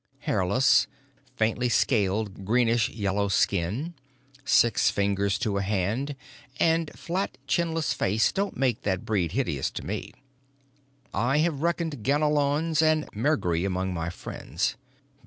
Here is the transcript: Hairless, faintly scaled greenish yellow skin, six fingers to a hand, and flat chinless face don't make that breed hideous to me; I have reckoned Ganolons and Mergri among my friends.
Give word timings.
Hairless, 0.21 0.87
faintly 1.35 1.69
scaled 1.69 2.43
greenish 2.43 2.89
yellow 2.89 3.27
skin, 3.27 3.93
six 4.43 4.89
fingers 4.89 5.37
to 5.37 5.57
a 5.57 5.61
hand, 5.61 6.15
and 6.59 6.89
flat 6.97 7.37
chinless 7.45 7.93
face 7.93 8.31
don't 8.31 8.57
make 8.57 8.81
that 8.81 9.05
breed 9.05 9.33
hideous 9.33 9.69
to 9.69 9.85
me; 9.85 10.11
I 11.13 11.37
have 11.45 11.61
reckoned 11.61 12.01
Ganolons 12.03 12.81
and 12.81 13.07
Mergri 13.13 13.63
among 13.63 13.93
my 13.93 14.09
friends. 14.09 14.75